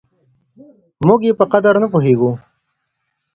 [1.07, 2.31] موږ يې په قدر نه پوهېږو.